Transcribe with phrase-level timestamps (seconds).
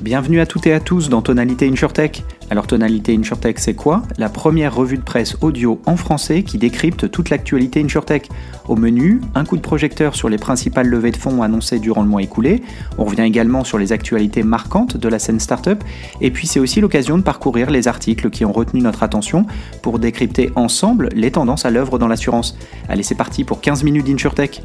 [0.00, 2.24] Bienvenue à toutes et à tous dans Tonalité InsurTech.
[2.48, 4.02] Alors Tonalité InsurTech c'est quoi?
[4.16, 8.30] La première revue de presse audio en français qui décrypte toute l'actualité InsurTech.
[8.66, 12.08] Au menu, un coup de projecteur sur les principales levées de fonds annoncées durant le
[12.08, 12.62] mois écoulé.
[12.96, 15.84] On revient également sur les actualités marquantes de la scène startup.
[16.22, 19.44] Et puis c'est aussi l'occasion de parcourir les articles qui ont retenu notre attention
[19.82, 22.56] pour décrypter ensemble les tendances à l'œuvre dans l'assurance.
[22.88, 24.62] Allez c'est parti pour 15 minutes d'InsurTech.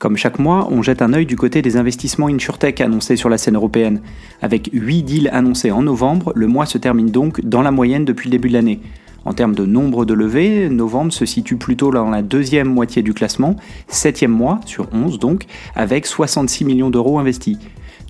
[0.00, 3.36] Comme chaque mois, on jette un œil du côté des investissements InsurTech annoncés sur la
[3.36, 4.00] scène européenne.
[4.40, 8.30] Avec 8 deals annoncés en novembre, le mois se termine donc dans la moyenne depuis
[8.30, 8.80] le début de l'année.
[9.26, 13.12] En termes de nombre de levées, novembre se situe plutôt dans la deuxième moitié du
[13.12, 13.56] classement,
[13.88, 15.44] septième mois sur 11 donc,
[15.74, 17.58] avec 66 millions d'euros investis.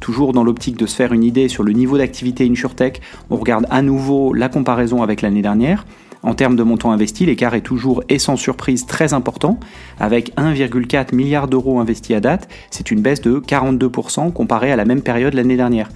[0.00, 3.00] Toujours dans l'optique de se faire une idée sur le niveau d'activité InsurTech,
[3.30, 5.84] on regarde à nouveau la comparaison avec l'année dernière.
[6.22, 9.58] En termes de montant investi, l'écart est toujours et sans surprise très important,
[9.98, 14.84] avec 1,4 milliard d'euros investis à date, c'est une baisse de 42% comparée à la
[14.84, 15.88] même période l'année dernière.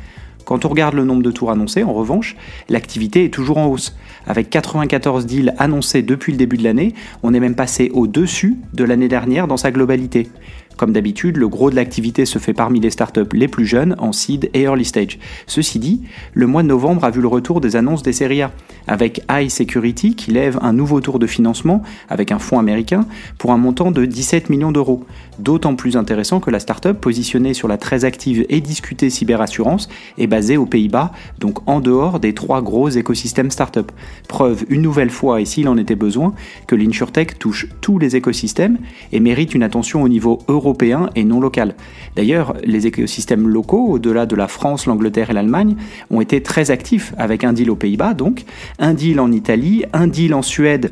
[0.44, 2.36] Quand on regarde le nombre de tours annoncés, en revanche,
[2.68, 3.96] l'activité est toujours en hausse.
[4.26, 8.84] Avec 94 deals annoncés depuis le début de l'année, on est même passé au-dessus de
[8.84, 10.28] l'année dernière dans sa globalité.
[10.76, 14.12] Comme d'habitude, le gros de l'activité se fait parmi les startups les plus jeunes, en
[14.12, 15.18] seed et early stage.
[15.46, 18.50] Ceci dit, le mois de novembre a vu le retour des annonces des séries A,
[18.86, 23.06] avec High Security qui lève un nouveau tour de financement avec un fonds américain
[23.38, 25.04] pour un montant de 17 millions d'euros.
[25.38, 30.26] D'autant plus intéressant que la startup, positionnée sur la très active et discutée cyberassurance, est
[30.26, 33.90] basée aux Pays-Bas, donc en dehors des trois gros écosystèmes startup.
[34.28, 36.34] Preuve une nouvelle fois, et s'il en était besoin,
[36.66, 38.78] que l'InsurTech touche tous les écosystèmes
[39.12, 41.74] et mérite une attention au niveau européen européen et non local.
[42.16, 45.76] D'ailleurs, les écosystèmes locaux, au-delà de la France, l'Angleterre et l'Allemagne,
[46.10, 48.44] ont été très actifs, avec un deal aux Pays-Bas, donc,
[48.78, 50.90] un deal en Italie, un deal en Suède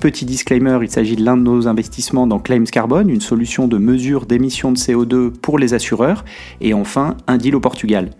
[0.00, 3.78] Petit disclaimer, il s'agit de l'un de nos investissements dans Claims Carbon, une solution de
[3.78, 6.26] mesure d'émissions de CO2 pour les assureurs,
[6.60, 8.10] et enfin un deal au Portugal.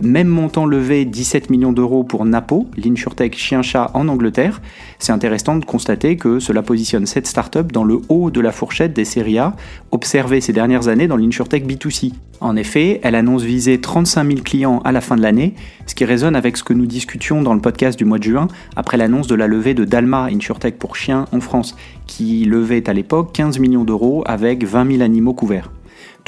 [0.00, 4.62] Même montant levé 17 millions d'euros pour Napo, l'insurtech chien-chat en Angleterre.
[5.00, 8.92] C'est intéressant de constater que cela positionne cette startup dans le haut de la fourchette
[8.92, 9.56] des séries A
[9.90, 12.12] observées ces dernières années dans l'insurtech B2C.
[12.40, 15.54] En effet, elle annonce viser 35 000 clients à la fin de l'année,
[15.86, 18.46] ce qui résonne avec ce que nous discutions dans le podcast du mois de juin
[18.76, 21.74] après l'annonce de la levée de Dalma Insurtech pour chiens en France,
[22.06, 25.70] qui levait à l'époque 15 millions d'euros avec 20 000 animaux couverts.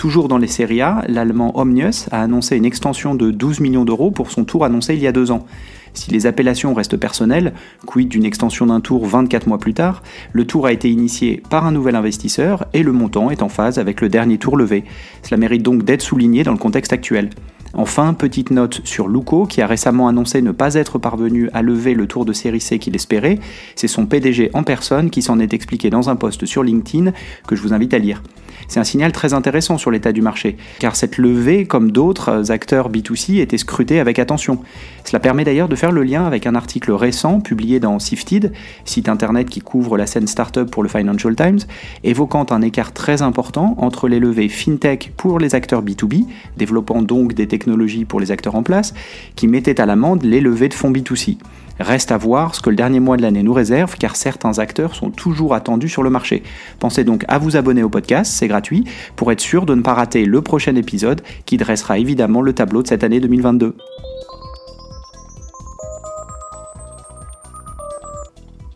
[0.00, 4.10] Toujours dans les séries A, l'allemand Omnius a annoncé une extension de 12 millions d'euros
[4.10, 5.44] pour son tour annoncé il y a deux ans.
[5.92, 7.52] Si les appellations restent personnelles,
[7.84, 10.02] quid d'une extension d'un tour 24 mois plus tard,
[10.32, 13.78] le tour a été initié par un nouvel investisseur et le montant est en phase
[13.78, 14.84] avec le dernier tour levé.
[15.22, 17.28] Cela mérite donc d'être souligné dans le contexte actuel.
[17.74, 21.92] Enfin, petite note sur Luco qui a récemment annoncé ne pas être parvenu à lever
[21.92, 23.38] le tour de série C qu'il espérait.
[23.76, 27.12] C'est son PDG en personne qui s'en est expliqué dans un post sur LinkedIn
[27.46, 28.22] que je vous invite à lire.
[28.70, 32.88] C'est un signal très intéressant sur l'état du marché, car cette levée, comme d'autres acteurs
[32.88, 34.60] B2C, était scrutée avec attention.
[35.04, 38.52] Cela permet d'ailleurs de faire le lien avec un article récent publié dans Sifted,
[38.84, 41.58] site internet qui couvre la scène startup pour le Financial Times,
[42.04, 46.26] évoquant un écart très important entre les levées fintech pour les acteurs B2B,
[46.56, 48.94] développant donc des technologies pour les acteurs en place,
[49.34, 51.38] qui mettaient à l'amende les levées de fonds B2C.
[51.80, 54.94] Reste à voir ce que le dernier mois de l'année nous réserve, car certains acteurs
[54.94, 56.42] sont toujours attendus sur le marché.
[56.78, 58.84] Pensez donc à vous abonner au podcast, c'est gratuit,
[59.16, 62.82] pour être sûr de ne pas rater le prochain épisode qui dressera évidemment le tableau
[62.82, 63.74] de cette année 2022.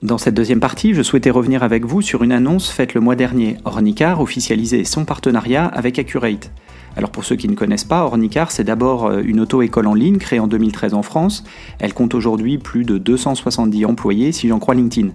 [0.03, 3.17] Dans cette deuxième partie, je souhaitais revenir avec vous sur une annonce faite le mois
[3.17, 3.59] dernier.
[3.65, 6.51] Ornicar officialisait son partenariat avec Accurate.
[6.97, 10.19] Alors pour ceux qui ne connaissent pas, Ornicar, c'est d'abord euh, une auto-école en ligne
[10.19, 11.45] créée en 2013 en France.
[11.81, 15.09] Elle compte aujourd'hui plus de 270 employés si j'en crois LinkedIn.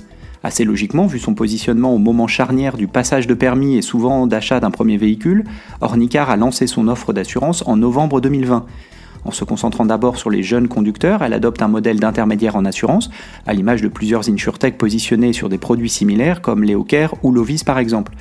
[0.43, 4.59] Assez logiquement, vu son positionnement au moment charnière du passage de permis et souvent d'achat
[4.59, 5.43] d'un premier véhicule,
[5.81, 8.65] Ornicar a lancé son offre d'assurance en novembre 2020.
[9.25, 13.09] En se concentrant d'abord sur les jeunes conducteurs, elle adopte un modèle d'intermédiaire en assurance,
[13.45, 17.79] à l'image de plusieurs insurtech positionnés sur des produits similaires comme Leocare ou Lovis par
[17.79, 18.13] exemple.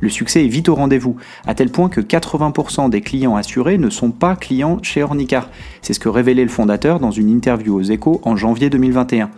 [0.00, 3.90] Le succès est vite au rendez-vous, à tel point que 80% des clients assurés ne
[3.90, 5.48] sont pas clients chez Ornicar.
[5.82, 9.30] C'est ce que révélait le fondateur dans une interview aux échos en janvier 2021.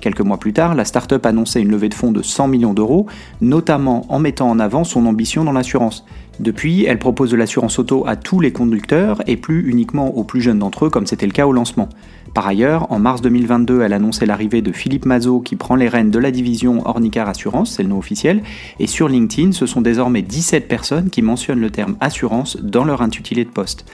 [0.00, 3.06] Quelques mois plus tard, la start-up annonçait une levée de fonds de 100 millions d'euros,
[3.40, 6.04] notamment en mettant en avant son ambition dans l'assurance.
[6.38, 10.42] Depuis, elle propose de l'assurance auto à tous les conducteurs et plus uniquement aux plus
[10.42, 11.88] jeunes d'entre eux comme c'était le cas au lancement.
[12.36, 16.10] Par ailleurs, en mars 2022, elle annonçait l'arrivée de Philippe Mazot qui prend les rênes
[16.10, 18.42] de la division Ornicar Assurance, c'est le nom officiel,
[18.78, 23.00] et sur LinkedIn, ce sont désormais 17 personnes qui mentionnent le terme assurance dans leur
[23.00, 23.86] intitulé de poste.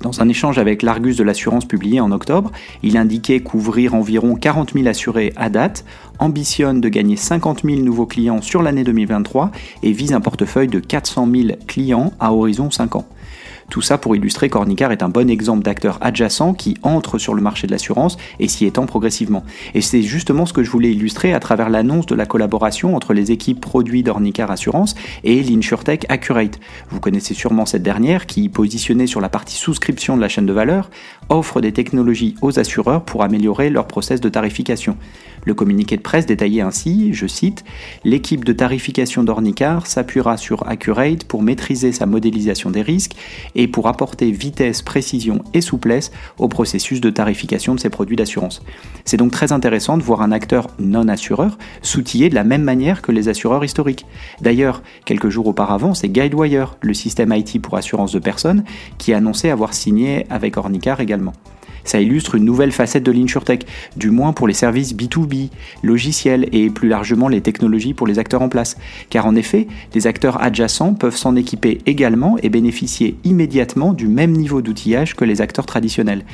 [0.00, 2.50] Dans un échange avec l'Argus de l'assurance publié en octobre,
[2.82, 5.84] il indiquait couvrir environ 40 000 assurés à date,
[6.18, 9.52] ambitionne de gagner 50 000 nouveaux clients sur l'année 2023
[9.84, 13.06] et vise un portefeuille de 400 000 clients à horizon 5 ans.
[13.70, 17.42] Tout ça pour illustrer qu'Ornicar est un bon exemple d'acteur adjacent qui entre sur le
[17.42, 19.44] marché de l'assurance et s'y étend progressivement.
[19.74, 23.14] Et c'est justement ce que je voulais illustrer à travers l'annonce de la collaboration entre
[23.14, 24.94] les équipes produits d'Ornicar Assurance
[25.24, 26.60] et l'InsurTech Accurate.
[26.90, 30.52] Vous connaissez sûrement cette dernière qui, positionnée sur la partie souscription de la chaîne de
[30.52, 30.90] valeur,
[31.28, 34.96] offre des technologies aux assureurs pour améliorer leur process de tarification.
[35.44, 37.64] Le communiqué de presse détaillait ainsi, je cite,
[38.04, 43.12] L'équipe de tarification d'Ornicar s'appuiera sur Accurate pour maîtriser sa modélisation des risques
[43.54, 48.62] et pour apporter vitesse, précision et souplesse au processus de tarification de ses produits d'assurance.
[49.04, 53.02] C'est donc très intéressant de voir un acteur non assureur s'outiller de la même manière
[53.02, 54.06] que les assureurs historiques.
[54.40, 58.64] D'ailleurs, quelques jours auparavant, c'est Guidewire, le système IT pour assurance de personnes,
[58.98, 61.32] qui a annoncé avoir signé avec Ornicar également.
[61.84, 63.66] Ça illustre une nouvelle facette de l'InsurTech,
[63.96, 65.50] du moins pour les services B2B,
[65.82, 68.76] logiciels et plus largement les technologies pour les acteurs en place.
[69.10, 74.32] Car en effet, les acteurs adjacents peuvent s'en équiper également et bénéficier immédiatement du même
[74.32, 76.24] niveau d'outillage que les acteurs traditionnels.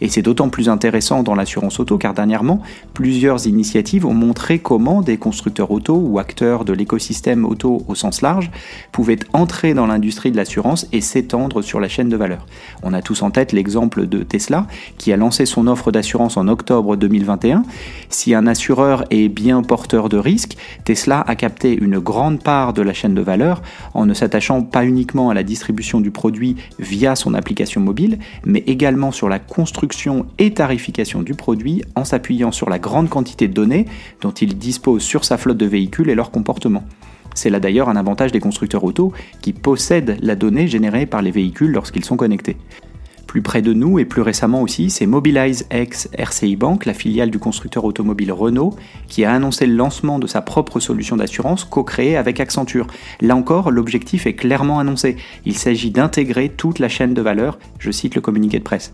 [0.00, 2.62] Et c'est d'autant plus intéressant dans l'assurance auto car dernièrement,
[2.94, 8.22] plusieurs initiatives ont montré comment des constructeurs auto ou acteurs de l'écosystème auto au sens
[8.22, 8.50] large
[8.92, 12.46] pouvaient entrer dans l'industrie de l'assurance et s'étendre sur la chaîne de valeur.
[12.82, 14.66] On a tous en tête l'exemple de Tesla
[15.00, 17.62] qui a lancé son offre d'assurance en octobre 2021.
[18.10, 22.82] Si un assureur est bien porteur de risque, Tesla a capté une grande part de
[22.82, 23.62] la chaîne de valeur
[23.94, 28.62] en ne s'attachant pas uniquement à la distribution du produit via son application mobile, mais
[28.66, 33.54] également sur la construction et tarification du produit en s'appuyant sur la grande quantité de
[33.54, 33.86] données
[34.20, 36.84] dont il dispose sur sa flotte de véhicules et leur comportement.
[37.34, 41.30] C'est là d'ailleurs un avantage des constructeurs auto qui possèdent la donnée générée par les
[41.30, 42.58] véhicules lorsqu'ils sont connectés.
[43.30, 47.30] Plus près de nous et plus récemment aussi, c'est Mobilize ex RCI Bank, la filiale
[47.30, 48.74] du constructeur automobile Renault,
[49.06, 52.88] qui a annoncé le lancement de sa propre solution d'assurance co-créée avec Accenture.
[53.20, 55.16] Là encore, l'objectif est clairement annoncé.
[55.46, 58.92] Il s'agit d'intégrer toute la chaîne de valeur, je cite le communiqué de presse.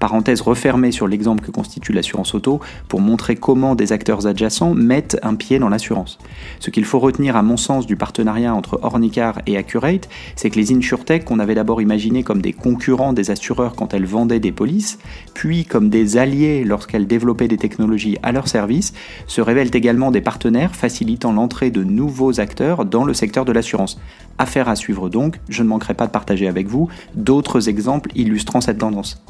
[0.00, 2.58] Parenthèse refermée sur l'exemple que constitue l'assurance auto
[2.88, 6.18] pour montrer comment des acteurs adjacents mettent un pied dans l'assurance.
[6.58, 10.56] Ce qu'il faut retenir à mon sens du partenariat entre Ornicar et Accurate, c'est que
[10.56, 14.52] les InsurTech qu'on avait d'abord imaginé comme des concurrents des assureurs quand elles vendaient des
[14.52, 14.98] polices,
[15.34, 18.92] puis comme des alliés lorsqu'elles développaient des technologies à leur service,
[19.26, 24.00] se révèlent également des partenaires facilitant l'entrée de nouveaux acteurs dans le secteur de l'assurance.
[24.38, 28.60] Affaire à suivre donc, je ne manquerai pas de partager avec vous d'autres exemples illustrant
[28.60, 29.22] cette tendance.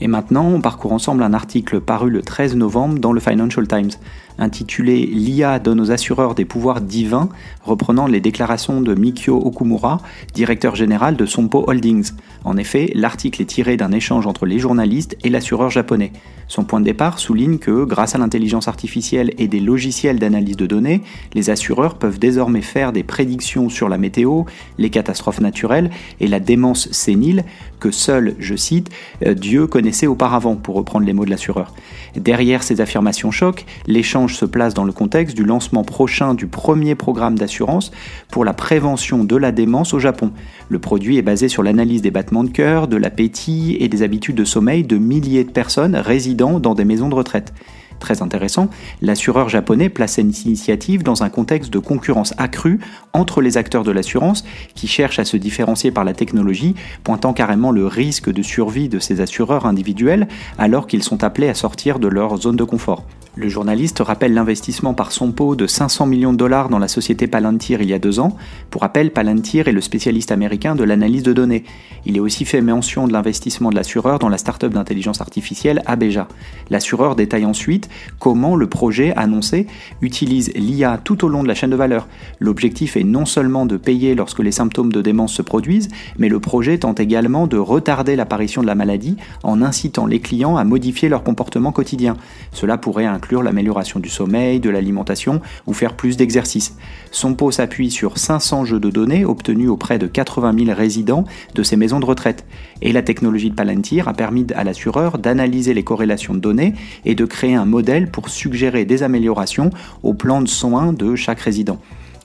[0.00, 3.90] Et maintenant, on parcourt ensemble un article paru le 13 novembre dans le Financial Times
[4.38, 7.28] intitulé L'IA donne aux assureurs des pouvoirs divins,
[7.64, 10.00] reprenant les déclarations de Mikio Okumura,
[10.34, 12.12] directeur général de Sompo Holdings.
[12.44, 16.12] En effet, l'article est tiré d'un échange entre les journalistes et l'assureur japonais.
[16.48, 20.66] Son point de départ souligne que, grâce à l'intelligence artificielle et des logiciels d'analyse de
[20.66, 21.02] données,
[21.34, 24.44] les assureurs peuvent désormais faire des prédictions sur la météo,
[24.78, 25.90] les catastrophes naturelles
[26.20, 27.44] et la démence sénile
[27.80, 28.90] que seul, je cite,
[29.24, 31.74] euh, Dieu connaissait auparavant, pour reprendre les mots de l'assureur.
[32.14, 36.94] Derrière ces affirmations choc, l'échange se place dans le contexte du lancement prochain du premier
[36.94, 37.92] programme d'assurance
[38.30, 40.32] pour la prévention de la démence au Japon.
[40.68, 44.36] Le produit est basé sur l'analyse des battements de cœur, de l'appétit et des habitudes
[44.36, 47.52] de sommeil de milliers de personnes résidant dans des maisons de retraite.
[47.98, 48.68] Très intéressant,
[49.00, 52.80] l'assureur japonais place cette initiative dans un contexte de concurrence accrue
[53.12, 57.72] entre les acteurs de l'assurance qui cherchent à se différencier par la technologie, pointant carrément
[57.72, 60.28] le risque de survie de ces assureurs individuels
[60.58, 63.04] alors qu'ils sont appelés à sortir de leur zone de confort.
[63.38, 67.26] Le journaliste rappelle l'investissement par son pot de 500 millions de dollars dans la société
[67.26, 68.34] Palantir il y a deux ans.
[68.70, 71.64] Pour rappel, Palantir est le spécialiste américain de l'analyse de données.
[72.06, 76.28] Il est aussi fait mention de l'investissement de l'assureur dans la start-up d'intelligence artificielle Abeja.
[76.70, 79.66] L'assureur détaille ensuite comment le projet annoncé
[80.00, 82.08] utilise l'IA tout au long de la chaîne de valeur.
[82.40, 86.40] L'objectif est non seulement de payer lorsque les symptômes de démence se produisent, mais le
[86.40, 91.10] projet tente également de retarder l'apparition de la maladie en incitant les clients à modifier
[91.10, 92.16] leur comportement quotidien.
[92.52, 96.76] Cela pourrait inclure l'amélioration du sommeil, de l'alimentation ou faire plus d'exercice.
[97.10, 101.62] Son pot s'appuie sur 500 jeux de données obtenus auprès de 80 000 résidents de
[101.62, 102.44] ces maisons de retraite.
[102.82, 107.14] Et la technologie de Palantir a permis à l'assureur d'analyser les corrélations de données et
[107.14, 109.70] de créer un modèle pour suggérer des améliorations
[110.02, 111.78] au plan de soins de chaque résident.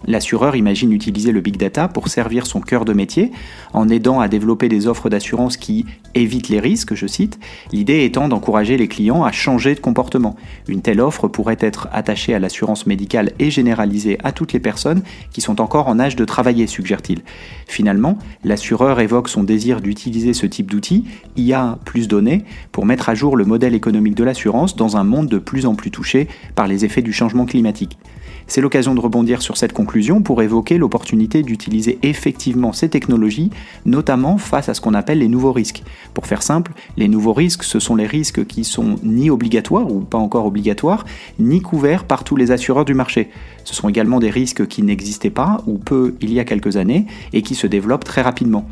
[0.08, 3.32] L'assureur imagine utiliser le big data pour servir son cœur de métier,
[3.74, 7.40] en aidant à développer des offres d'assurance qui évitent les risques, je cite,
[7.72, 10.36] l'idée étant d'encourager les clients à changer de comportement.
[10.68, 15.04] Une telle offre pourrait être attachée à l'assurance médicale et généralisée à toutes les personnes
[15.32, 17.22] qui sont encore en âge de travailler, suggère-t-il.
[17.68, 21.06] Finalement, l'assureur évoque son désir d'utiliser ce type d'outil,
[21.38, 25.28] IA plus données, pour mettre à jour le modèle économique de l'assurance dans un monde
[25.28, 27.98] de plus en plus touché par les effets du changement climatique.
[28.52, 33.50] C'est l'occasion de rebondir sur cette conclusion pour évoquer l'opportunité d'utiliser effectivement ces technologies,
[33.86, 35.84] notamment face à ce qu'on appelle les nouveaux risques.
[36.14, 40.02] Pour faire simple, les nouveaux risques, ce sont les risques qui sont ni obligatoires ou
[40.02, 41.06] pas encore obligatoires,
[41.40, 43.30] ni couverts par tous les assureurs du marché.
[43.64, 47.06] Ce sont également des risques qui n'existaient pas ou peu il y a quelques années
[47.32, 48.66] et qui se développent très rapidement.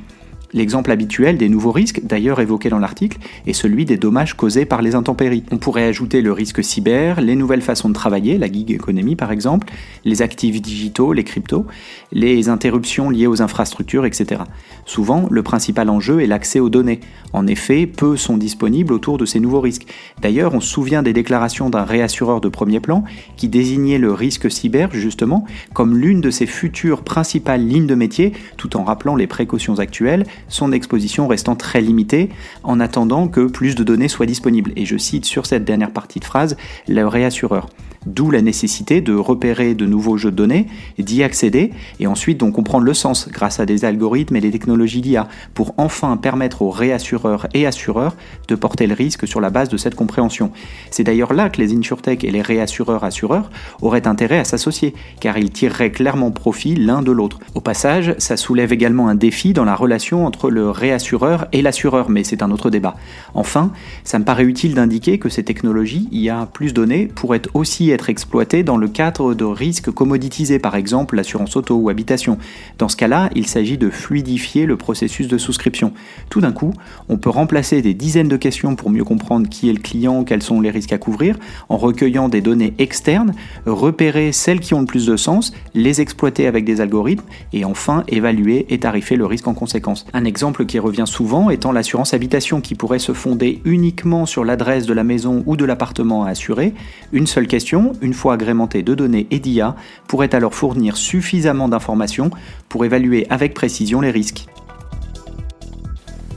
[0.52, 4.82] L'exemple habituel des nouveaux risques, d'ailleurs évoqué dans l'article, est celui des dommages causés par
[4.82, 5.44] les intempéries.
[5.52, 9.32] On pourrait ajouter le risque cyber, les nouvelles façons de travailler, la gig economy par
[9.32, 9.72] exemple,
[10.06, 11.68] les actifs digitaux, les cryptos,
[12.12, 14.42] les interruptions liées aux infrastructures, etc.
[14.86, 17.02] Souvent, le principal enjeu est l'accès aux données.
[17.32, 19.86] En effet, peu sont disponibles autour de ces nouveaux risques.
[20.20, 23.04] D'ailleurs, on se souvient des déclarations d'un réassureur de premier plan
[23.38, 28.34] qui désignait le risque cyber, justement, comme l'une de ses futures principales lignes de métier,
[28.58, 32.30] tout en rappelant les précautions actuelles son exposition restant très limitée
[32.64, 34.72] en attendant que plus de données soient disponibles.
[34.76, 37.70] Et je cite sur cette dernière partie de phrase le réassureur.
[38.06, 42.52] D'où la nécessité de repérer de nouveaux jeux de données, d'y accéder et ensuite d'en
[42.52, 46.70] comprendre le sens grâce à des algorithmes et des technologies d'IA pour enfin permettre aux
[46.70, 48.16] réassureurs et assureurs
[48.48, 50.52] de porter le risque sur la base de cette compréhension.
[50.92, 53.52] C'est d'ailleurs là que les insurtech et les réassureurs-assureurs
[53.82, 57.40] auraient intérêt à s'associer car ils tireraient clairement profit l'un de l'autre.
[57.56, 62.10] Au passage, ça soulève également un défi dans la relation entre le réassureur et l'assureur,
[62.10, 62.96] mais c'est un autre débat.
[63.34, 63.72] Enfin,
[64.04, 68.64] ça me paraît utile d'indiquer que ces technologies IA plus données pourraient aussi être exploité
[68.64, 72.38] dans le cadre de risques commoditisés, par exemple l'assurance auto ou habitation.
[72.78, 75.94] Dans ce cas-là, il s'agit de fluidifier le processus de souscription.
[76.30, 76.74] Tout d'un coup,
[77.08, 80.44] on peut remplacer des dizaines de questions pour mieux comprendre qui est le client, quels
[80.44, 81.38] sont les risques à couvrir,
[81.70, 83.34] en recueillant des données externes,
[83.66, 88.04] repérer celles qui ont le plus de sens, les exploiter avec des algorithmes et enfin
[88.08, 90.06] évaluer et tarifer le risque en conséquence.
[90.14, 94.86] Un exemple qui revient souvent étant l'assurance habitation qui pourrait se fonder uniquement sur l'adresse
[94.86, 96.74] de la maison ou de l'appartement à assurer.
[97.12, 99.76] Une seule question une fois agrémentée de données et d'IA,
[100.08, 102.30] pourrait alors fournir suffisamment d'informations
[102.70, 104.48] pour évaluer avec précision les risques.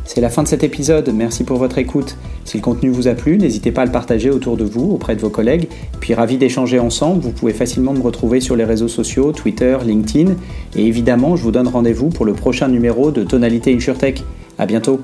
[0.04, 2.18] C'est la fin de cet épisode, merci pour votre écoute.
[2.44, 5.16] Si le contenu vous a plu, n'hésitez pas à le partager autour de vous, auprès
[5.16, 5.68] de vos collègues.
[6.00, 10.34] Puis ravi d'échanger ensemble, vous pouvez facilement me retrouver sur les réseaux sociaux, Twitter, LinkedIn.
[10.76, 14.22] Et évidemment, je vous donne rendez-vous pour le prochain numéro de Tonalité InsurTech.
[14.58, 15.00] A bientôt